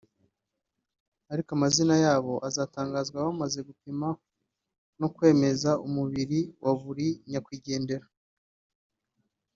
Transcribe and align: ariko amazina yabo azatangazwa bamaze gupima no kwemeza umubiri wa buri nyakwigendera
ariko 1.31 1.49
amazina 1.57 1.95
yabo 2.05 2.33
azatangazwa 2.47 3.17
bamaze 3.25 3.59
gupima 3.67 4.07
no 4.99 5.07
kwemeza 5.15 5.69
umubiri 5.87 6.39
wa 6.63 6.73
buri 6.81 7.07
nyakwigendera 7.29 8.05